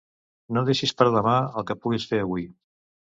No 0.55 0.63
deixis 0.69 0.95
per 1.01 1.07
a 1.09 1.13
demà 1.17 1.35
el 1.61 1.67
que 1.69 1.77
puguis 1.85 2.09
fer 2.13 2.23
avui. 2.25 2.49